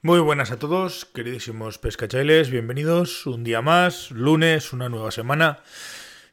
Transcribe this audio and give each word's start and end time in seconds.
Muy 0.00 0.20
buenas 0.20 0.52
a 0.52 0.60
todos, 0.60 1.06
queridísimos 1.06 1.78
pescachailes, 1.78 2.50
bienvenidos 2.50 3.26
un 3.26 3.42
día 3.42 3.62
más, 3.62 4.12
lunes, 4.12 4.72
una 4.72 4.88
nueva 4.88 5.10
semana. 5.10 5.58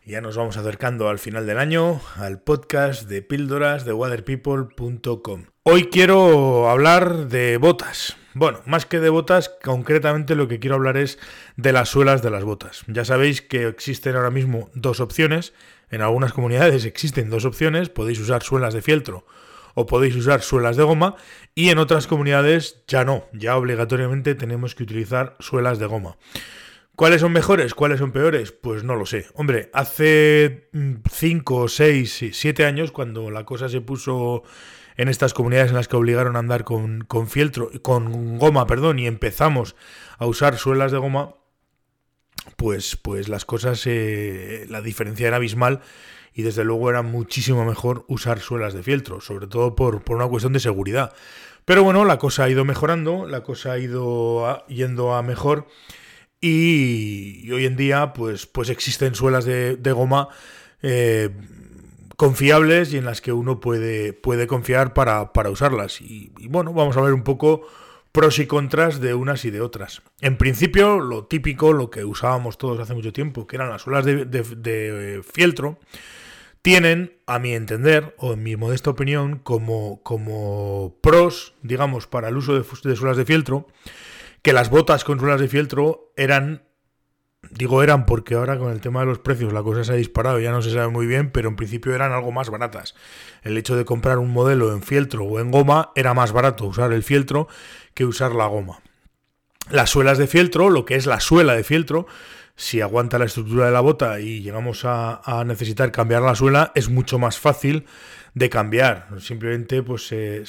Ya 0.05 0.21
nos 0.21 0.37
vamos 0.37 0.55
acercando 0.55 1.09
al 1.09 1.17
final 1.17 1.47
del 1.47 1.57
año, 1.57 1.99
al 2.17 2.39
podcast 2.39 3.09
de 3.09 3.23
píldoras 3.23 3.83
de 3.83 3.93
waterpeople.com. 3.93 5.45
Hoy 5.63 5.85
quiero 5.85 6.69
hablar 6.69 7.27
de 7.27 7.57
botas. 7.57 8.15
Bueno, 8.35 8.61
más 8.67 8.85
que 8.85 8.99
de 8.99 9.09
botas, 9.09 9.49
concretamente 9.63 10.35
lo 10.35 10.47
que 10.47 10.59
quiero 10.59 10.75
hablar 10.75 10.97
es 10.97 11.17
de 11.55 11.71
las 11.71 11.89
suelas 11.89 12.21
de 12.21 12.29
las 12.29 12.43
botas. 12.43 12.83
Ya 12.85 13.03
sabéis 13.03 13.41
que 13.41 13.67
existen 13.67 14.15
ahora 14.15 14.29
mismo 14.29 14.69
dos 14.75 14.99
opciones. 14.99 15.53
En 15.89 16.03
algunas 16.03 16.33
comunidades 16.33 16.85
existen 16.85 17.31
dos 17.31 17.45
opciones. 17.45 17.89
Podéis 17.89 18.19
usar 18.19 18.43
suelas 18.43 18.75
de 18.75 18.83
fieltro 18.83 19.25
o 19.75 19.85
podéis 19.85 20.15
usar 20.15 20.41
suelas 20.41 20.77
de 20.77 20.83
goma 20.83 21.15
y 21.53 21.69
en 21.69 21.77
otras 21.77 22.07
comunidades 22.07 22.83
ya 22.87 23.05
no, 23.05 23.25
ya 23.33 23.55
obligatoriamente 23.57 24.33
tenemos 24.33 24.73
que 24.73 24.83
utilizar 24.83 25.35
suelas 25.39 25.77
de 25.77 25.85
goma. 25.85 26.17
¿Cuáles 26.95 27.21
son 27.21 27.33
mejores? 27.33 27.73
¿Cuáles 27.73 27.99
son 27.99 28.13
peores? 28.13 28.53
Pues 28.53 28.85
no 28.85 28.95
lo 28.95 29.05
sé. 29.05 29.27
Hombre, 29.35 29.69
hace 29.73 30.69
5, 31.11 31.67
6, 31.67 32.25
7 32.31 32.65
años, 32.65 32.93
cuando 32.93 33.29
la 33.31 33.43
cosa 33.43 33.67
se 33.67 33.81
puso 33.81 34.43
en 34.95 35.09
estas 35.09 35.33
comunidades 35.33 35.71
en 35.71 35.75
las 35.75 35.89
que 35.89 35.97
obligaron 35.97 36.37
a 36.37 36.39
andar 36.39 36.63
con, 36.63 37.01
con 37.01 37.27
fieltro, 37.27 37.69
con 37.81 38.37
goma, 38.37 38.65
perdón, 38.65 38.99
y 38.99 39.07
empezamos 39.07 39.75
a 40.17 40.25
usar 40.25 40.57
suelas 40.57 40.93
de 40.93 40.97
goma, 40.97 41.35
pues, 42.55 42.95
pues 42.95 43.27
las 43.27 43.43
cosas, 43.43 43.83
eh, 43.87 44.65
la 44.69 44.81
diferencia 44.81 45.27
era 45.27 45.35
abismal 45.35 45.81
y 46.37 46.43
desde 46.43 46.65
luego 46.65 46.89
era 46.89 47.01
muchísimo 47.01 47.63
mejor 47.63 48.03
usar 48.09 48.39
suelas 48.39 48.73
de 48.73 48.83
fieltro, 48.83 49.21
sobre 49.21 49.47
todo 49.47 49.73
por, 49.73 50.03
una 50.09 50.27
cuestión 50.27 50.51
de 50.51 50.59
seguridad. 50.59 51.13
Pero 51.63 51.81
bueno, 51.81 52.03
la 52.03 52.19
cosa 52.19 52.43
ha 52.43 52.49
ido 52.49 52.65
mejorando, 52.65 53.25
la 53.25 53.41
cosa 53.41 53.71
ha 53.71 53.79
ido 53.79 54.65
yendo 54.67 55.15
a 55.15 55.23
mejor 55.23 55.65
y, 56.41 57.49
hoy 57.51 57.65
en 57.65 57.77
día 57.77 58.11
pues, 58.11 58.47
pues 58.47 58.69
existen 58.69 59.15
suelas 59.15 59.45
de, 59.45 59.77
goma 59.93 60.27
eh, 60.81 61.29
confiables 62.17 62.93
y 62.93 62.97
en 62.97 63.05
las 63.05 63.21
que 63.21 63.31
uno 63.31 63.61
puede, 63.61 64.11
puede 64.11 64.45
confiar 64.45 64.93
para, 64.93 65.31
usarlas. 65.49 66.01
Y, 66.01 66.33
bueno, 66.49 66.73
vamos 66.73 66.97
a 66.97 67.01
ver 67.01 67.13
un 67.13 67.23
poco 67.23 67.65
pros 68.11 68.39
y 68.39 68.45
contras 68.45 68.99
de 68.99 69.13
unas 69.13 69.45
y 69.45 69.51
de 69.51 69.61
otras. 69.61 70.01
En 70.19 70.37
principio, 70.37 70.99
lo 70.99 71.27
típico, 71.27 71.71
lo 71.71 71.89
que 71.89 72.03
usábamos 72.03 72.57
todos 72.57 72.77
hace 72.81 72.93
mucho 72.93 73.13
tiempo, 73.13 73.47
que 73.47 73.55
eran 73.55 73.69
las 73.69 73.83
suelas 73.83 74.03
de, 74.03 74.25
de 74.25 75.21
fieltro, 75.23 75.79
tienen, 76.65 77.15
a 77.27 77.37
mi 77.37 77.53
entender, 77.53 78.15
o 78.17 78.33
en 78.33 78.41
mi 78.41 78.55
modesta 78.55 78.89
opinión, 78.89 79.37
como, 79.37 80.01
como 80.01 80.97
pros, 80.99 81.53
digamos, 81.61 82.07
para 82.07 82.29
el 82.29 82.37
uso 82.37 82.59
de, 82.59 82.95
suelas 82.95 83.17
de 83.17 83.23
fieltro, 83.23 83.67
que 84.41 84.51
las 84.51 84.71
botas 84.71 85.03
con 85.03 85.19
suelas 85.19 85.39
de 85.39 85.47
fieltro 85.47 86.11
eran, 86.17 86.63
digo 87.51 87.83
eran 87.83 88.07
porque 88.07 88.33
ahora 88.33 88.57
con 88.57 88.71
el 88.71 88.81
tema 88.81 89.01
de 89.01 89.05
los 89.05 89.19
precios 89.19 89.53
la 89.53 89.61
cosa 89.61 89.83
se 89.83 89.91
ha 89.91 89.95
disparado, 89.95 90.39
ya 90.39 90.49
no 90.49 90.63
se 90.63 90.73
sabe 90.73 90.87
muy 90.87 91.05
bien, 91.05 91.29
pero 91.29 91.49
en 91.49 91.55
principio 91.55 91.93
eran 91.93 92.13
algo 92.13 92.31
más 92.31 92.49
baratas. 92.49 92.95
El 93.43 93.59
hecho 93.59 93.75
de 93.75 93.85
comprar 93.85 94.17
un 94.17 94.31
modelo 94.31 94.73
en 94.73 94.81
fieltro 94.81 95.23
o 95.23 95.39
en 95.39 95.51
goma 95.51 95.91
era 95.93 96.15
más 96.15 96.31
barato 96.31 96.65
usar 96.65 96.93
el 96.93 97.03
fieltro 97.03 97.47
que 97.93 98.05
usar 98.05 98.31
la 98.31 98.47
goma. 98.47 98.79
Las 99.69 99.91
suelas 99.91 100.17
de 100.17 100.25
fieltro, 100.25 100.71
lo 100.71 100.83
que 100.83 100.95
es 100.95 101.05
la 101.05 101.19
suela 101.19 101.53
de 101.53 101.63
fieltro, 101.63 102.07
si 102.55 102.79
aguanta 102.79 103.19
la 103.19 103.25
estructura 103.25 103.65
de 103.65 103.71
la 103.71 103.81
bota 103.81 104.19
y 104.19 104.41
llegamos 104.41 104.83
a, 104.85 105.43
necesitar 105.45 105.91
cambiar 105.91 106.21
la 106.21 106.35
suela, 106.35 106.71
es 106.75 106.89
mucho 106.89 107.19
más 107.19 107.37
fácil 107.37 107.85
de 108.33 108.49
cambiar. 108.49 109.07
Simplemente 109.19 109.83
pues 109.83 110.07
se, 110.07 110.45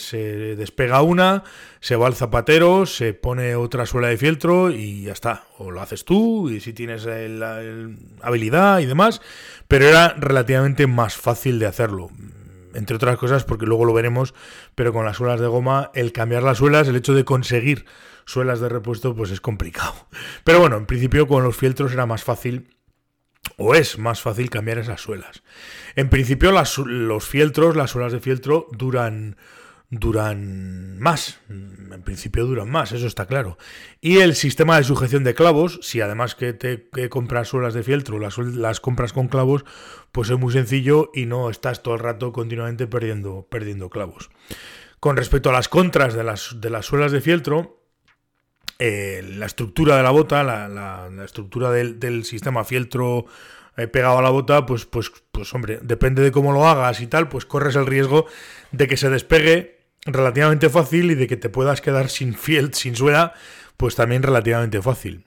despega 0.56 1.02
una, 1.02 1.42
se 1.80 1.96
va 1.96 2.06
al 2.06 2.14
zapatero, 2.14 2.86
se 2.86 3.12
pone 3.12 3.56
otra 3.56 3.86
suela 3.86 4.08
de 4.08 4.16
fieltro 4.16 4.70
y 4.70 5.02
ya 5.02 5.12
está. 5.12 5.44
O 5.58 5.70
lo 5.70 5.80
haces 5.80 6.04
tú 6.04 6.48
y 6.48 6.60
si 6.60 6.72
tienes 6.72 7.04
la 7.04 7.60
habilidad 8.22 8.78
y 8.78 8.86
demás, 8.86 9.20
pero 9.66 9.86
era 9.86 10.14
relativamente 10.16 10.86
más 10.86 11.16
fácil 11.16 11.58
de 11.58 11.66
hacerlo 11.66 12.10
entre 12.76 12.96
otras 12.96 13.16
cosas 13.16 13.44
porque 13.44 13.64
luego 13.64 13.86
lo 13.86 13.94
veremos, 13.94 14.34
pero 14.74 14.92
con 14.92 15.06
las 15.06 15.16
suelas 15.16 15.40
de 15.40 15.46
goma, 15.46 15.90
el 15.94 16.12
cambiar 16.12 16.42
las 16.42 16.58
suelas, 16.58 16.86
el 16.86 16.96
hecho 16.96 17.14
de 17.14 17.24
conseguir 17.24 17.86
suelas 18.26 18.60
de 18.60 18.68
repuesto, 18.68 19.16
pues 19.16 19.30
es 19.30 19.40
complicado. 19.40 19.94
Pero 20.44 20.60
bueno, 20.60 20.76
en 20.76 20.86
principio 20.86 21.26
con 21.26 21.42
los 21.42 21.56
fieltros 21.56 21.92
era 21.92 22.04
más 22.04 22.24
fácil 22.24 22.76
o 23.56 23.74
es 23.74 23.98
más 23.98 24.20
fácil 24.20 24.50
cambiar 24.50 24.78
esas 24.78 25.00
suelas. 25.00 25.42
En 25.94 26.10
principio 26.10 26.52
los 26.52 27.26
fieltros, 27.26 27.76
las 27.76 27.90
suelas 27.90 28.12
de 28.12 28.20
fieltro 28.20 28.66
duran 28.72 29.36
duran 29.88 30.98
más. 30.98 31.38
En 31.48 32.02
principio 32.02 32.44
duran 32.44 32.68
más, 32.68 32.92
eso 32.92 33.06
está 33.06 33.26
claro. 33.26 33.56
Y 34.00 34.18
el 34.18 34.34
sistema 34.34 34.76
de 34.76 34.84
sujeción 34.84 35.24
de 35.24 35.34
clavos, 35.34 35.78
si 35.82 36.00
además 36.00 36.34
que 36.34 36.52
te 36.52 37.08
compras 37.08 37.48
suelas 37.48 37.74
de 37.74 37.82
fieltro, 37.82 38.18
las, 38.18 38.36
las, 38.38 38.80
compras 38.80 39.12
con 39.12 39.28
clavos, 39.28 39.64
pues 40.12 40.28
es 40.30 40.38
muy 40.38 40.52
sencillo 40.52 41.10
y 41.14 41.26
no 41.26 41.50
estás 41.50 41.82
todo 41.82 41.94
el 41.94 42.00
rato 42.00 42.32
continuamente 42.32 42.86
perdiendo, 42.86 43.46
perdiendo 43.48 43.88
clavos. 43.88 44.30
Con 44.98 45.16
respecto 45.16 45.50
a 45.50 45.52
las 45.52 45.68
contras 45.68 46.14
de 46.14 46.24
las, 46.24 46.60
de 46.60 46.70
las 46.70 46.86
suelas 46.86 47.12
de 47.12 47.20
fieltro, 47.20 47.85
eh, 48.78 49.24
la 49.36 49.46
estructura 49.46 49.96
de 49.96 50.02
la 50.02 50.10
bota, 50.10 50.42
la, 50.42 51.08
estructura 51.24 51.70
del, 51.70 52.24
sistema 52.24 52.64
fieltro 52.64 53.26
eh, 53.76 53.86
pegado 53.86 54.18
a 54.18 54.22
la 54.22 54.30
bota, 54.30 54.66
pues, 54.66 54.84
pues, 54.84 55.10
pues 55.32 55.52
hombre, 55.54 55.78
depende 55.82 56.22
de 56.22 56.30
cómo 56.30 56.52
lo 56.52 56.66
hagas 56.66 57.00
y 57.00 57.06
tal, 57.06 57.28
pues 57.28 57.46
corres 57.46 57.76
el 57.76 57.86
riesgo 57.86 58.26
de 58.72 58.86
que 58.86 58.96
se 58.96 59.08
despegue 59.08 59.78
relativamente 60.04 60.68
fácil 60.68 61.10
y 61.10 61.14
de 61.14 61.26
que 61.26 61.36
te 61.36 61.48
puedas 61.48 61.80
quedar 61.80 62.10
sin 62.10 62.34
fiel, 62.34 62.74
sin 62.74 62.94
suela, 62.96 63.32
pues 63.76 63.94
también 63.94 64.22
relativamente 64.22 64.80
fácil. 64.82 65.24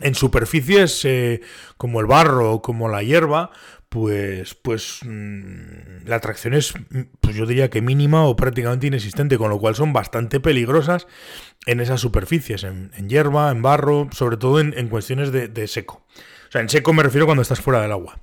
En 0.00 0.14
superficies 0.14 1.04
eh, 1.04 1.40
como 1.76 2.00
el 2.00 2.06
barro 2.06 2.52
o 2.52 2.62
como 2.62 2.88
la 2.88 3.02
hierba, 3.02 3.50
pues, 3.92 4.54
pues 4.54 5.00
mm, 5.04 6.06
la 6.06 6.16
atracción 6.16 6.54
es, 6.54 6.72
pues 7.20 7.36
yo 7.36 7.44
diría 7.44 7.68
que 7.68 7.82
mínima 7.82 8.24
o 8.24 8.34
prácticamente 8.34 8.86
inexistente, 8.86 9.36
con 9.36 9.50
lo 9.50 9.58
cual 9.58 9.74
son 9.74 9.92
bastante 9.92 10.40
peligrosas 10.40 11.06
en 11.66 11.78
esas 11.78 12.00
superficies, 12.00 12.64
en, 12.64 12.90
hierba, 13.06 13.50
en 13.50 13.60
barro, 13.60 14.08
sobre 14.10 14.38
todo 14.38 14.60
en, 14.60 14.88
cuestiones 14.88 15.30
de, 15.30 15.66
seco. 15.68 16.06
O 16.48 16.52
sea, 16.52 16.62
en 16.62 16.70
seco 16.70 16.94
me 16.94 17.02
refiero 17.02 17.26
cuando 17.26 17.42
estás 17.42 17.60
fuera 17.60 17.82
del 17.82 17.92
agua. 17.92 18.22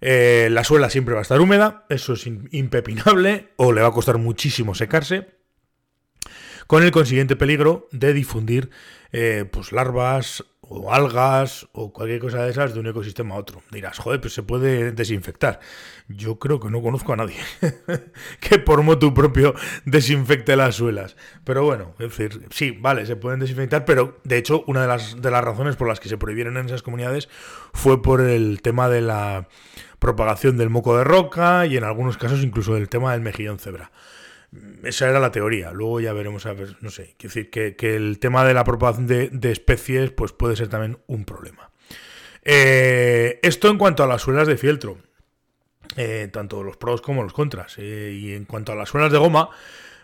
Eh, 0.00 0.48
la 0.50 0.64
suela 0.64 0.88
siempre 0.88 1.12
va 1.12 1.20
a 1.20 1.22
estar 1.22 1.38
húmeda, 1.38 1.84
eso 1.90 2.14
es 2.14 2.26
impepinable, 2.26 3.52
o 3.56 3.72
le 3.72 3.82
va 3.82 3.88
a 3.88 3.92
costar 3.92 4.16
muchísimo 4.16 4.74
secarse, 4.74 5.34
con 6.66 6.82
el 6.82 6.92
consiguiente 6.92 7.36
peligro 7.36 7.88
de 7.92 8.14
difundir 8.14 8.70
eh, 9.12 9.44
pues 9.52 9.70
larvas, 9.70 10.44
o 10.68 10.92
algas 10.92 11.68
o 11.72 11.92
cualquier 11.92 12.20
cosa 12.20 12.44
de 12.44 12.50
esas 12.50 12.74
de 12.74 12.80
un 12.80 12.86
ecosistema 12.86 13.34
a 13.34 13.38
otro. 13.38 13.62
Dirás, 13.70 13.98
joder, 13.98 14.20
pues 14.20 14.34
se 14.34 14.42
puede 14.42 14.92
desinfectar. 14.92 15.60
Yo 16.08 16.38
creo 16.38 16.60
que 16.60 16.70
no 16.70 16.82
conozco 16.82 17.12
a 17.12 17.16
nadie 17.16 17.36
que 18.40 18.58
por 18.58 18.82
motu 18.82 19.14
propio 19.14 19.54
desinfecte 19.84 20.56
las 20.56 20.76
suelas. 20.76 21.16
Pero 21.44 21.64
bueno, 21.64 21.94
es 21.98 22.16
decir, 22.16 22.46
sí, 22.50 22.70
vale, 22.72 23.06
se 23.06 23.16
pueden 23.16 23.40
desinfectar, 23.40 23.84
pero 23.84 24.20
de 24.24 24.38
hecho 24.38 24.64
una 24.66 24.82
de 24.82 24.88
las, 24.88 25.20
de 25.20 25.30
las 25.30 25.44
razones 25.44 25.76
por 25.76 25.88
las 25.88 26.00
que 26.00 26.08
se 26.08 26.18
prohibieron 26.18 26.56
en 26.56 26.66
esas 26.66 26.82
comunidades 26.82 27.28
fue 27.72 28.02
por 28.02 28.20
el 28.20 28.62
tema 28.62 28.88
de 28.88 29.00
la 29.00 29.48
propagación 29.98 30.56
del 30.56 30.70
moco 30.70 30.96
de 30.96 31.04
roca 31.04 31.66
y 31.66 31.76
en 31.76 31.84
algunos 31.84 32.18
casos 32.18 32.42
incluso 32.42 32.74
del 32.74 32.88
tema 32.88 33.12
del 33.12 33.22
mejillón 33.22 33.58
cebra 33.58 33.90
esa 34.84 35.08
era 35.08 35.20
la 35.20 35.32
teoría. 35.32 35.72
Luego 35.72 36.00
ya 36.00 36.12
veremos, 36.12 36.46
a 36.46 36.52
ver, 36.52 36.76
no 36.80 36.90
sé, 36.90 37.14
quiero 37.18 37.34
decir 37.34 37.50
que, 37.50 37.96
el 37.96 38.18
tema 38.18 38.44
de 38.44 38.54
la 38.54 38.64
propagación 38.64 39.06
de, 39.06 39.50
especies 39.50 40.10
pues 40.10 40.32
puede 40.32 40.56
ser 40.56 40.68
también 40.68 40.98
un 41.06 41.24
problema. 41.24 41.70
Eh, 42.42 43.40
esto 43.42 43.70
en 43.70 43.78
cuanto 43.78 44.04
a 44.04 44.06
las 44.06 44.22
suelas 44.22 44.46
de 44.46 44.56
fieltro, 44.56 44.98
eh, 45.96 46.28
tanto 46.32 46.62
los 46.62 46.76
pros 46.76 47.00
como 47.00 47.22
los 47.22 47.32
contras. 47.32 47.76
Eh, 47.78 48.18
y 48.18 48.32
en 48.34 48.44
cuanto 48.44 48.72
a 48.72 48.74
las 48.74 48.88
suelas 48.88 49.12
de 49.12 49.18
goma, 49.18 49.50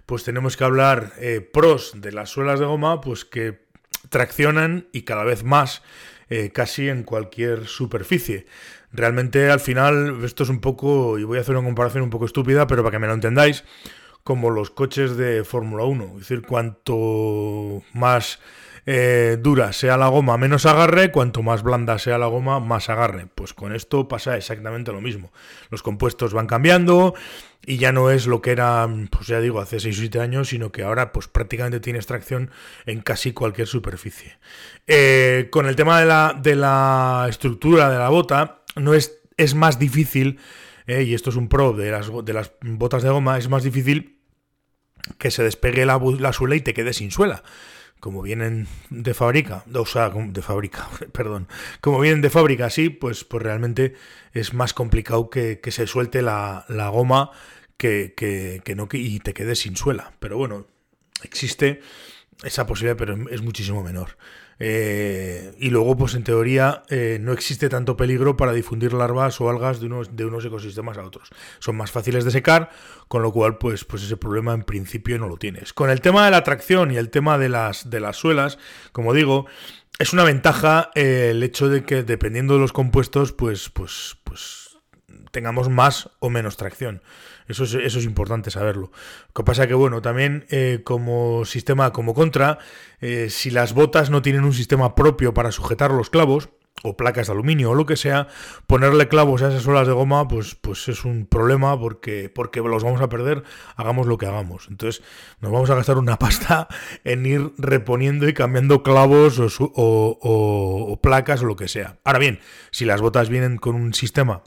pues 0.06 0.25
tenemos 0.25 0.56
que 0.56 0.65
hablar 0.65 1.12
pros 1.53 1.93
de 1.97 2.12
las 2.12 2.31
suelas 2.31 2.59
de 2.59 2.67
goma, 2.67 3.00
pues 3.00 3.25
que 3.25 3.67
traccionan 4.08 4.88
y 4.93 5.02
cada 5.02 5.25
vez 5.25 5.44
más 5.44 5.82
casi 6.52 6.88
en 6.88 7.02
cualquier 7.02 7.67
superficie. 7.67 8.47
Realmente 8.93 9.50
al 9.50 9.61
final 9.61 10.25
esto 10.25 10.43
es 10.44 10.49
un 10.49 10.61
poco, 10.61 11.19
y 11.19 11.25
voy 11.25 11.38
a 11.38 11.41
hacer 11.43 11.56
una 11.56 11.67
comparación 11.67 12.02
un 12.05 12.11
poco 12.11 12.25
estúpida, 12.25 12.67
pero 12.67 12.82
para 12.82 12.93
que 12.93 12.99
me 12.99 13.06
lo 13.06 13.14
entendáis, 13.14 13.64
como 14.25 14.50
los 14.50 14.70
coches 14.70 15.17
de 15.17 15.44
Fórmula 15.44 15.84
1. 15.84 16.05
Es 16.14 16.20
decir, 16.20 16.43
cuanto 16.43 17.82
más 17.93 18.38
eh, 18.87 19.37
dura 19.40 19.72
sea 19.72 19.96
la 19.96 20.08
goma, 20.08 20.37
menos 20.37 20.67
agarre, 20.67 21.12
cuanto 21.12 21.43
más 21.43 21.62
blanda 21.62 21.99
sea 21.99 22.19
la 22.19 22.26
goma, 22.26 22.61
más 22.61 22.88
agarre. 22.88 23.26
Pues 23.34 23.52
con 23.55 23.75
esto 23.75 24.08
pasa 24.08 24.37
exactamente 24.37 24.93
lo 24.93 25.00
mismo. 25.00 25.32
Los 25.70 25.82
compuestos 25.82 26.32
van 26.32 26.46
cambiando 26.46 27.14
y 27.64 27.76
ya 27.76 27.93
no 27.93 28.11
es 28.11 28.26
lo 28.26 28.40
que 28.40 28.52
era, 28.52 28.88
pues 29.11 29.26
ya 29.26 29.40
digo, 29.40 29.61
hace 29.61 29.81
6 29.81 29.96
o 29.96 30.00
7 30.00 30.20
años, 30.20 30.49
sino 30.49 30.73
que 30.73 30.82
ahora 30.82 31.12
pues 31.12 31.28
prácticamente 31.28 31.81
tiene 31.81 31.99
extracción 31.99 32.50
en 32.87 33.00
casi 33.00 33.32
cualquier 33.32 33.69
superficie. 33.69 34.38
Eh, 34.87 35.49
con 35.50 35.66
el 35.66 35.76
tema 35.76 36.00
de 36.00 36.06
la, 36.06 36.38
de 36.40 36.56
la 36.56 37.26
estructura 37.28 37.90
de 37.90 37.99
la 37.99 38.08
bota, 38.08 38.62
no 38.76 38.94
es, 38.94 39.20
es 39.37 39.55
más 39.55 39.78
difícil 39.78 40.38
eh, 40.90 41.04
y 41.04 41.14
esto 41.14 41.31
es 41.31 41.37
un 41.37 41.48
pro 41.48 41.72
de 41.72 41.92
las, 41.92 42.10
de 42.25 42.32
las 42.32 42.52
botas 42.62 43.04
de 43.04 43.10
goma, 43.10 43.38
es 43.38 43.48
más 43.48 43.62
difícil 43.62 44.19
que 45.19 45.31
se 45.31 45.44
despegue 45.44 45.87
la, 45.87 46.32
suela 46.32 46.56
y 46.56 46.62
te 46.62 46.75
quede 46.75 46.92
sin 46.92 47.12
suela. 47.12 47.44
como 48.00 48.22
vienen 48.22 48.66
de 48.88 49.14
fábrica, 49.14 49.62
o 49.72 49.87
sea, 49.87 50.10
de 50.10 50.42
fábrica, 50.42 50.88
perdón, 51.12 51.46
como 51.81 52.00
vienen 52.00 52.22
de 52.22 52.31
fábrica 52.31 52.66
así, 52.66 52.88
pues, 52.88 53.22
pues 53.22 53.40
realmente 53.40 53.94
es 54.32 54.52
más 54.52 54.75
complicado 54.75 55.31
que, 55.31 55.60
se 55.70 55.87
suelte 55.87 56.22
la, 56.22 56.64
goma 56.92 57.31
que, 57.76 58.14
que, 58.16 58.75
no 58.75 58.88
y 58.92 59.20
te 59.20 59.32
quedes 59.32 59.60
sin 59.60 59.76
suela. 59.76 60.12
Pero 60.19 60.38
bueno, 60.38 60.66
existe 61.22 61.82
esa 62.42 62.66
posibilidad, 62.66 62.96
pero 62.96 63.16
es 63.31 63.42
muchísimo 63.42 63.84
menor. 63.84 64.16
Eh, 64.62 65.55
y 65.59 65.71
luego, 65.71 65.97
pues 65.97 66.15
en 66.15 66.23
teoría, 66.23 66.83
eh, 66.91 67.19
no 67.21 67.33
existe 67.33 67.71
tanto 67.71 67.97
peligro 67.97 68.37
para 68.37 68.53
difundir 68.53 68.93
larvas 68.93 69.41
o 69.41 69.49
algas 69.49 69.81
de 69.81 69.87
unos, 69.87 70.15
de 70.15 70.27
unos 70.27 70.45
ecosistemas 70.45 70.99
a 70.99 71.03
otros. 71.03 71.31
Son 71.59 71.77
más 71.77 71.91
fáciles 71.91 72.27
de 72.27 72.31
secar, 72.31 72.69
con 73.09 73.23
lo 73.23 73.33
cual, 73.33 73.57
pues, 73.57 73.85
pues 73.87 74.03
ese 74.03 74.19
problema 74.19 74.53
en 74.53 74.62
principio 74.62 75.19
no 75.19 75.29
lo 75.29 75.39
tienes. 75.39 75.73
Con 75.73 75.89
el 75.89 76.03
tema 76.03 76.27
de 76.27 76.31
la 76.31 76.45
tracción 76.45 76.91
y 76.91 76.99
el 76.99 77.09
tema 77.09 77.39
de 77.39 77.49
las, 77.49 77.89
de 77.89 78.01
las 78.01 78.19
suelas, 78.19 78.59
como 78.93 79.15
digo, 79.15 79.47
es 79.99 80.12
una 80.12 80.25
ventaja 80.25 80.91
eh, 80.95 81.29
el 81.31 81.43
hecho 81.43 81.69
de 81.69 81.85
que 81.85 82.03
dependiendo 82.03 82.55
de 82.55 82.61
los 82.61 82.75
compuestos, 82.75 83.33
pues, 83.33 83.71
pues, 83.71 84.19
pues 84.25 84.69
tengamos 85.31 85.69
más 85.69 86.11
o 86.19 86.31
menos 86.31 86.57
tracción. 86.57 87.03
Eso 87.49 87.65
es, 87.65 87.75
eso 87.75 87.99
es 87.99 88.05
importante 88.05 88.51
saberlo. 88.51 88.93
Lo 89.29 89.35
que 89.35 89.43
pasa 89.43 89.67
que, 89.67 89.75
bueno, 89.75 90.03
también 90.03 90.47
eh, 90.51 90.83
como 90.85 91.45
sistema, 91.45 91.93
como 91.93 92.15
contra, 92.15 92.59
eh, 93.01 93.29
si 93.31 93.51
las 93.51 93.75
botas 93.75 94.11
no 94.11 94.23
tienen 94.23 94.45
un 94.45 94.53
sistema 94.53 94.95
propio 94.95 95.35
para 95.35 95.51
sujetar 95.53 95.91
los 95.91 96.11
clavos, 96.11 96.51
o 96.83 96.97
placas 96.97 97.27
de 97.27 97.33
aluminio 97.33 97.71
o 97.71 97.75
lo 97.75 97.87
que 97.87 97.97
sea, 97.97 98.29
ponerle 98.67 99.09
clavos 99.09 99.43
a 99.43 99.49
esas 99.49 99.62
suelas 99.62 99.87
de 99.87 99.93
goma, 99.93 100.27
pues, 100.29 100.55
pues 100.55 100.89
es 100.89 101.05
un 101.05 101.27
problema 101.27 101.79
porque, 101.79 102.31
porque 102.35 102.61
los 102.61 102.85
vamos 102.85 103.01
a 103.01 103.09
perder, 103.09 103.43
hagamos 103.77 104.07
lo 104.07 104.17
que 104.17 104.27
hagamos. 104.27 104.69
Entonces, 104.71 105.03
nos 105.41 105.53
vamos 105.53 105.69
a 105.71 105.75
gastar 105.75 105.99
una 105.99 106.19
pasta 106.19 106.69
en 107.05 107.27
ir 107.27 107.53
reponiendo 107.59 108.29
y 108.29 108.35
cambiando 108.35 108.83
clavos 108.83 109.39
o 109.41 110.99
placas 111.03 111.43
o 111.43 111.47
lo 111.47 111.57
que 111.57 111.69
sea. 111.69 111.99
Ahora 112.05 112.19
bien, 112.19 112.41
si 112.71 112.85
las 112.85 113.01
botas 113.01 113.29
vienen 113.29 113.59
con 113.59 113.75
un 113.75 113.93
sistema 113.93 114.43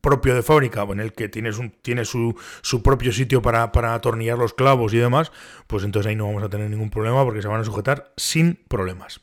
propio 0.00 0.34
de 0.34 0.42
fábrica, 0.42 0.82
en 0.82 1.00
el 1.00 1.12
que 1.12 1.28
tienes 1.28 1.58
un, 1.58 1.70
tiene 1.82 2.04
su, 2.04 2.34
su 2.62 2.82
propio 2.82 3.12
sitio 3.12 3.42
para, 3.42 3.72
para, 3.72 3.94
atornillar 3.94 4.38
los 4.38 4.54
clavos 4.54 4.94
y 4.94 4.98
demás, 4.98 5.32
pues 5.66 5.84
entonces 5.84 6.10
ahí 6.10 6.16
no 6.16 6.26
vamos 6.26 6.42
a 6.42 6.48
tener 6.48 6.70
ningún 6.70 6.90
problema 6.90 7.24
porque 7.24 7.42
se 7.42 7.48
van 7.48 7.60
a 7.60 7.64
sujetar 7.64 8.12
sin 8.16 8.54
problemas. 8.68 9.20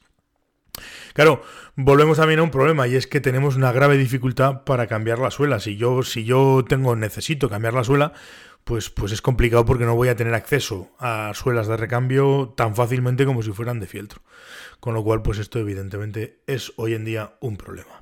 Claro, 1.13 1.41
volvemos 1.75 2.17
también 2.17 2.41
a 2.41 2.44
un 2.44 2.51
problema 2.51 2.88
y 2.88 2.95
es 2.95 3.07
que 3.07 3.21
tenemos 3.21 3.56
una 3.56 3.71
grave 3.71 3.97
dificultad 3.97 4.63
para 4.65 4.88
cambiar 4.88 5.19
la 5.19 5.31
suela. 5.31 5.59
Si 5.59 5.77
yo, 5.77 6.03
si 6.03 6.25
yo 6.25 6.65
tengo, 6.67 6.95
necesito 6.97 7.50
cambiar 7.50 7.73
la 7.73 7.85
suela, 7.85 8.12
pues, 8.65 8.89
pues 8.89 9.13
es 9.13 9.21
complicado 9.21 9.63
porque 9.63 9.85
no 9.85 9.95
voy 9.95 10.09
a 10.09 10.15
tener 10.15 10.33
acceso 10.33 10.89
a 11.00 11.31
suelas 11.33 11.67
de 11.67 11.77
recambio 11.77 12.53
tan 12.57 12.75
fácilmente 12.75 13.25
como 13.25 13.44
si 13.44 13.51
fueran 13.51 13.79
de 13.79 13.88
fieltro. 13.88 14.21
Con 14.81 14.94
lo 14.94 15.03
cual, 15.03 15.21
pues 15.21 15.38
esto 15.38 15.59
evidentemente 15.59 16.41
es 16.47 16.73
hoy 16.75 16.95
en 16.95 17.06
día 17.06 17.35
un 17.39 17.56
problema. 17.56 18.01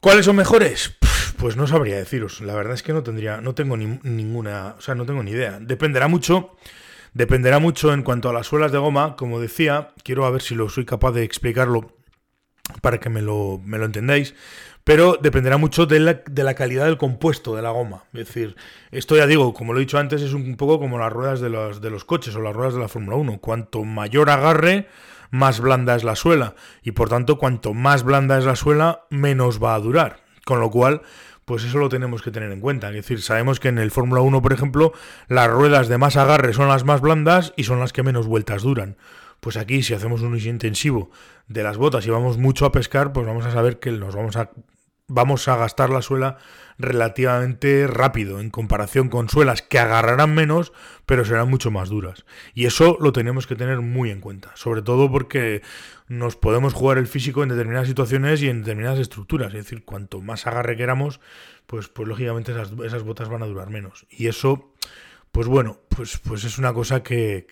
¿Cuáles 0.00 0.26
son 0.26 0.36
mejores? 0.36 0.96
Pues 1.38 1.56
no 1.56 1.66
sabría 1.66 1.96
deciros. 1.96 2.40
La 2.40 2.54
verdad 2.54 2.74
es 2.74 2.82
que 2.82 2.92
no 2.92 3.02
tendría, 3.02 3.40
no 3.40 3.54
tengo 3.54 3.76
ni, 3.76 3.98
ninguna, 4.02 4.74
o 4.78 4.80
sea, 4.80 4.94
no 4.94 5.06
tengo 5.06 5.22
ni 5.22 5.32
idea. 5.32 5.58
Dependerá 5.60 6.08
mucho, 6.08 6.56
dependerá 7.14 7.58
mucho 7.58 7.92
en 7.92 8.02
cuanto 8.02 8.28
a 8.28 8.32
las 8.32 8.46
suelas 8.46 8.72
de 8.72 8.78
goma. 8.78 9.16
Como 9.16 9.40
decía, 9.40 9.90
quiero 10.02 10.26
a 10.26 10.30
ver 10.30 10.42
si 10.42 10.54
lo 10.54 10.68
soy 10.68 10.84
capaz 10.84 11.12
de 11.12 11.24
explicarlo 11.24 11.92
para 12.80 12.98
que 12.98 13.10
me 13.10 13.22
lo, 13.22 13.60
me 13.64 13.78
lo 13.78 13.84
entendáis. 13.84 14.34
Pero 14.84 15.18
dependerá 15.20 15.56
mucho 15.56 15.86
de 15.86 15.98
la, 15.98 16.22
de 16.30 16.44
la, 16.44 16.54
calidad 16.54 16.84
del 16.84 16.96
compuesto 16.96 17.56
de 17.56 17.62
la 17.62 17.70
goma. 17.70 18.04
Es 18.12 18.28
decir, 18.28 18.54
esto 18.92 19.16
ya 19.16 19.26
digo, 19.26 19.52
como 19.52 19.72
lo 19.72 19.80
he 19.80 19.82
dicho 19.82 19.98
antes, 19.98 20.22
es 20.22 20.32
un 20.32 20.56
poco 20.56 20.78
como 20.78 20.98
las 20.98 21.12
ruedas 21.12 21.40
de 21.40 21.50
los, 21.50 21.80
de 21.80 21.90
los 21.90 22.04
coches 22.04 22.36
o 22.36 22.40
las 22.40 22.54
ruedas 22.54 22.74
de 22.74 22.80
la 22.80 22.88
Fórmula 22.88 23.16
1. 23.16 23.38
Cuanto 23.40 23.82
mayor 23.82 24.30
agarre, 24.30 24.86
más 25.30 25.60
blanda 25.60 25.94
es 25.94 26.04
la 26.04 26.16
suela. 26.16 26.54
Y 26.82 26.92
por 26.92 27.08
tanto, 27.08 27.38
cuanto 27.38 27.74
más 27.74 28.02
blanda 28.02 28.38
es 28.38 28.44
la 28.44 28.56
suela, 28.56 29.06
menos 29.10 29.62
va 29.62 29.74
a 29.74 29.80
durar. 29.80 30.24
Con 30.44 30.60
lo 30.60 30.70
cual, 30.70 31.02
pues 31.44 31.64
eso 31.64 31.78
lo 31.78 31.88
tenemos 31.88 32.22
que 32.22 32.30
tener 32.30 32.52
en 32.52 32.60
cuenta. 32.60 32.88
Es 32.88 32.94
decir, 32.94 33.22
sabemos 33.22 33.60
que 33.60 33.68
en 33.68 33.78
el 33.78 33.90
Fórmula 33.90 34.20
1, 34.20 34.42
por 34.42 34.52
ejemplo, 34.52 34.92
las 35.28 35.50
ruedas 35.50 35.88
de 35.88 35.98
más 35.98 36.16
agarre 36.16 36.52
son 36.52 36.68
las 36.68 36.84
más 36.84 37.00
blandas 37.00 37.52
y 37.56 37.64
son 37.64 37.80
las 37.80 37.92
que 37.92 38.02
menos 38.02 38.26
vueltas 38.26 38.62
duran. 38.62 38.96
Pues 39.40 39.56
aquí, 39.56 39.82
si 39.82 39.94
hacemos 39.94 40.22
un 40.22 40.34
uso 40.34 40.48
intensivo 40.48 41.10
de 41.46 41.62
las 41.62 41.76
botas 41.76 42.06
y 42.06 42.10
vamos 42.10 42.38
mucho 42.38 42.66
a 42.66 42.72
pescar, 42.72 43.12
pues 43.12 43.26
vamos 43.26 43.46
a 43.46 43.52
saber 43.52 43.78
que 43.78 43.92
nos 43.92 44.14
vamos 44.16 44.36
a 44.36 44.50
vamos 45.08 45.46
a 45.48 45.56
gastar 45.56 45.90
la 45.90 46.02
suela 46.02 46.38
relativamente 46.78 47.86
rápido 47.86 48.40
en 48.40 48.50
comparación 48.50 49.08
con 49.08 49.28
suelas 49.28 49.62
que 49.62 49.78
agarrarán 49.78 50.34
menos, 50.34 50.72
pero 51.06 51.24
serán 51.24 51.48
mucho 51.48 51.70
más 51.70 51.88
duras. 51.88 52.24
Y 52.54 52.66
eso 52.66 52.98
lo 53.00 53.12
tenemos 53.12 53.46
que 53.46 53.56
tener 53.56 53.80
muy 53.80 54.10
en 54.10 54.20
cuenta, 54.20 54.52
sobre 54.56 54.82
todo 54.82 55.10
porque 55.10 55.62
nos 56.08 56.36
podemos 56.36 56.74
jugar 56.74 56.98
el 56.98 57.06
físico 57.06 57.42
en 57.42 57.48
determinadas 57.48 57.88
situaciones 57.88 58.42
y 58.42 58.48
en 58.48 58.60
determinadas 58.60 58.98
estructuras. 58.98 59.48
Es 59.48 59.64
decir, 59.64 59.84
cuanto 59.84 60.20
más 60.20 60.46
agarre 60.46 60.76
queramos, 60.76 61.20
pues, 61.66 61.88
pues 61.88 62.08
lógicamente 62.08 62.52
esas, 62.52 63.02
botas 63.02 63.28
van 63.28 63.42
a 63.42 63.46
durar 63.46 63.70
menos. 63.70 64.06
Y 64.10 64.26
eso, 64.26 64.72
pues 65.32 65.46
bueno, 65.46 65.80
pues, 65.88 66.18
pues 66.18 66.44
es 66.44 66.58
una 66.58 66.74
cosa 66.74 67.02
que 67.02 67.46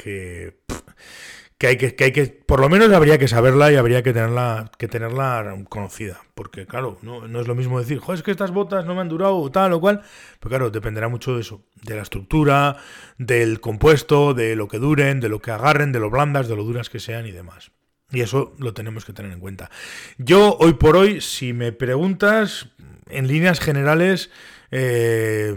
que 1.64 1.68
hay 1.68 1.76
que, 1.78 1.94
que 1.94 2.04
hay 2.04 2.12
que, 2.12 2.26
por 2.26 2.60
lo 2.60 2.68
menos 2.68 2.92
habría 2.92 3.16
que 3.16 3.26
saberla 3.26 3.72
y 3.72 3.76
habría 3.76 4.02
que 4.02 4.12
tenerla, 4.12 4.70
que 4.76 4.86
tenerla 4.86 5.56
conocida. 5.70 6.20
Porque, 6.34 6.66
claro, 6.66 6.98
no, 7.00 7.26
no 7.26 7.40
es 7.40 7.48
lo 7.48 7.54
mismo 7.54 7.78
decir, 7.78 8.00
joder, 8.00 8.18
es 8.18 8.22
que 8.22 8.32
estas 8.32 8.50
botas 8.50 8.84
no 8.84 8.94
me 8.94 9.00
han 9.00 9.08
durado 9.08 9.50
tal 9.50 9.72
o 9.72 9.80
cual. 9.80 10.02
Pero 10.40 10.50
claro, 10.50 10.70
dependerá 10.70 11.08
mucho 11.08 11.34
de 11.34 11.40
eso, 11.40 11.62
de 11.82 11.96
la 11.96 12.02
estructura, 12.02 12.76
del 13.16 13.60
compuesto, 13.60 14.34
de 14.34 14.56
lo 14.56 14.68
que 14.68 14.78
duren, 14.78 15.20
de 15.20 15.30
lo 15.30 15.40
que 15.40 15.52
agarren, 15.52 15.90
de 15.90 16.00
lo 16.00 16.10
blandas, 16.10 16.48
de 16.48 16.56
lo 16.56 16.64
duras 16.64 16.90
que 16.90 17.00
sean 17.00 17.26
y 17.26 17.32
demás. 17.32 17.70
Y 18.10 18.20
eso 18.20 18.52
lo 18.58 18.74
tenemos 18.74 19.06
que 19.06 19.14
tener 19.14 19.32
en 19.32 19.40
cuenta. 19.40 19.70
Yo, 20.18 20.58
hoy 20.60 20.74
por 20.74 20.98
hoy, 20.98 21.22
si 21.22 21.54
me 21.54 21.72
preguntas, 21.72 22.68
en 23.08 23.26
líneas 23.26 23.58
generales, 23.58 24.30
eh, 24.70 25.56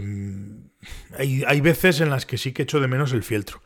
hay, 1.16 1.42
hay 1.46 1.60
veces 1.60 2.00
en 2.00 2.10
las 2.10 2.26
que 2.26 2.38
sí 2.38 2.52
que 2.52 2.62
echo 2.62 2.80
de 2.80 2.88
menos 2.88 3.12
el 3.12 3.22
fieltro. 3.22 3.62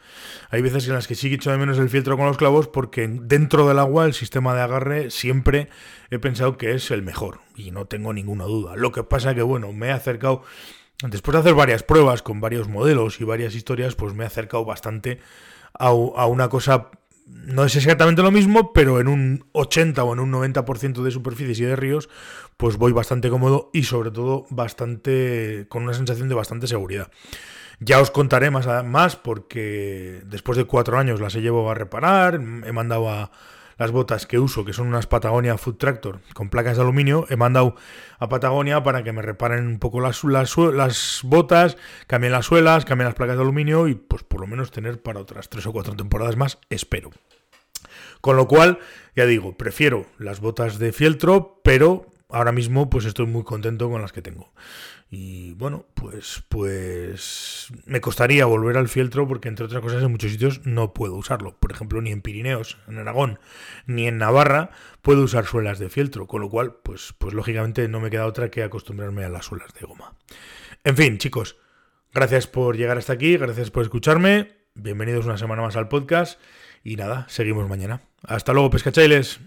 Hay 0.51 0.63
veces 0.63 0.87
en 0.89 0.95
las 0.95 1.07
que 1.07 1.15
sí 1.15 1.29
que 1.29 1.37
echo 1.37 1.51
de 1.51 1.59
menos 1.59 1.79
el 1.79 1.89
fieltro 1.89 2.17
con 2.17 2.27
los 2.27 2.37
clavos 2.37 2.69
porque 2.69 3.09
dentro 3.09 3.67
del 3.69 3.79
agua 3.79 4.05
el 4.05 4.15
sistema 4.15 4.55
de 4.55 4.63
agarre 4.63 5.11
siempre 5.11 5.69
he 6.11 6.19
pensado 6.19 6.57
que 6.57 6.73
es 6.73 6.91
el 6.91 7.03
mejor 7.03 7.41
y 7.57 7.71
no 7.71 7.87
tengo 7.87 8.13
ninguna 8.13 8.45
duda. 8.45 8.77
Lo 8.77 8.93
que 8.93 9.03
pasa 9.03 9.35
que, 9.35 9.43
bueno, 9.43 9.73
me 9.73 9.89
he 9.89 9.93
acercado, 9.93 10.43
después 11.09 11.35
de 11.35 11.41
hacer 11.41 11.55
varias 11.55 11.83
pruebas 11.83 12.23
con 12.23 12.41
varios 12.41 12.69
modelos 12.69 13.21
y 13.21 13.25
varias 13.25 13.55
historias, 13.55 13.95
pues 13.95 14.15
me 14.15 14.25
he 14.25 14.27
acercado 14.27 14.65
bastante 14.65 15.21
a, 15.79 15.89
a 15.89 16.27
una 16.27 16.49
cosa 16.49 16.91
no 17.32 17.64
es 17.64 17.75
exactamente 17.76 18.23
lo 18.23 18.31
mismo, 18.31 18.73
pero 18.73 19.00
en 19.00 19.08
un 19.08 19.44
80 19.53 20.05
o 20.05 20.12
en 20.12 20.20
un 20.20 20.32
90% 20.32 21.03
de 21.03 21.10
superficies 21.10 21.60
y 21.60 21.65
de 21.65 21.77
ríos, 21.77 22.08
pues 22.56 22.77
voy 22.77 22.93
bastante 22.93 23.31
cómodo 23.31 23.70
y 23.72 23.84
sobre 23.84 24.10
todo 24.10 24.46
bastante 24.51 25.67
con 25.69 25.82
una 25.82 25.94
sensación 25.94 26.29
de 26.29 26.34
bastante 26.34 26.67
seguridad. 26.67 27.10
Ya 27.81 28.01
os 28.01 28.10
contaré 28.10 28.51
más, 28.51 28.84
más 28.84 29.17
porque 29.17 30.22
después 30.27 30.56
de 30.56 30.65
cuatro 30.65 30.98
años 30.98 31.20
las 31.20 31.34
he 31.34 31.41
llevado 31.41 31.70
a 31.70 31.74
reparar, 31.74 32.34
he 32.34 32.72
mandado 32.72 33.10
a 33.10 33.32
las 33.79 33.91
botas 33.91 34.26
que 34.26 34.38
uso, 34.38 34.64
que 34.64 34.72
son 34.72 34.88
unas 34.88 35.06
Patagonia 35.06 35.58
Food 35.58 35.76
Tractor 35.76 36.20
con 36.34 36.48
placas 36.50 36.76
de 36.76 36.82
aluminio, 36.82 37.26
he 37.29 37.36
mandado 37.36 37.74
a 38.19 38.29
Patagonia 38.29 38.82
para 38.82 39.02
que 39.02 39.12
me 39.12 39.22
reparen 39.22 39.67
un 39.67 39.79
poco 39.79 40.00
las, 40.00 40.22
las, 40.24 40.56
las 40.56 41.20
botas, 41.24 41.76
cambien 42.06 42.32
las 42.32 42.46
suelas, 42.46 42.84
cambien 42.84 43.06
las 43.06 43.14
placas 43.14 43.36
de 43.36 43.43
aluminio 43.43 43.88
y 43.88 43.94
pues 43.94 44.22
por 44.22 44.41
lo 44.41 44.46
menos 44.46 44.70
tener 44.70 45.00
para 45.02 45.20
otras 45.20 45.48
tres 45.48 45.67
o 45.67 45.72
cuatro 45.72 45.94
temporadas 45.94 46.36
más, 46.36 46.58
espero. 46.70 47.10
Con 48.20 48.36
lo 48.36 48.46
cual, 48.46 48.79
ya 49.17 49.26
digo, 49.26 49.56
prefiero 49.56 50.06
las 50.17 50.41
botas 50.41 50.79
de 50.79 50.93
fieltro, 50.93 51.60
pero 51.64 52.06
ahora 52.32 52.53
mismo 52.53 52.91
pues 52.91 53.05
estoy 53.05 53.27
muy 53.27 53.44
contento 53.44 53.91
con 53.91 54.03
las 54.03 54.12
que 54.12 54.22
tengo. 54.22 54.53
Y 55.15 55.53
bueno, 55.55 55.84
pues, 55.93 56.43
pues 56.48 57.69
me 57.84 58.01
costaría 58.01 58.46
volver 58.46 58.79
al 58.79 58.89
fieltro 58.89 59.29
porque 59.29 59.48
entre 59.48 59.67
otras 59.67 59.82
cosas 59.82 60.03
en 60.03 60.10
muchos 60.10 60.32
sitios 60.32 60.65
no 60.65 60.94
puedo 60.94 61.17
usarlo. 61.17 61.58
Por 61.58 61.70
ejemplo, 61.70 62.01
ni 62.01 62.12
en 62.12 62.22
Pirineos, 62.22 62.79
en 62.89 62.98
Aragón, 62.98 63.39
ni 63.86 64.06
en 64.06 64.17
Navarra 64.17 64.70
puedo 65.03 65.22
usar 65.22 65.44
suelas 65.44 65.79
de 65.79 65.91
fieltro, 65.91 66.27
con 66.27 66.41
lo 66.41 66.48
cual, 66.48 66.77
pues, 66.82 67.15
pues 67.19 67.34
lógicamente 67.34 67.86
no 67.89 68.01
me 68.01 68.08
queda 68.08 68.27
otra 68.27 68.51
que 68.51 68.62
acostumbrarme 68.62 69.22
a 69.24 69.29
las 69.29 69.44
suelas 69.44 69.74
de 69.79 69.86
goma. 69.86 70.15
En 70.82 70.96
fin, 70.96 71.19
chicos, 71.19 71.58
gracias 72.15 72.46
por 72.46 72.79
llegar 72.79 72.96
hasta 72.96 73.12
aquí, 73.12 73.36
gracias 73.36 73.70
por 73.70 73.82
escucharme, 73.82 74.56
bienvenidos 74.74 75.27
una 75.27 75.36
semana 75.36 75.60
más 75.60 75.77
al 75.77 75.89
podcast 75.89 76.41
y 76.82 76.96
nada, 76.96 77.27
seguimos 77.29 77.69
mañana. 77.69 78.01
Hasta 78.22 78.55
luego, 78.55 78.70
pescachailes. 78.70 79.41